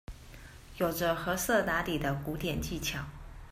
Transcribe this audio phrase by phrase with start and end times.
[0.77, 3.05] 有著褐色打底的古典技巧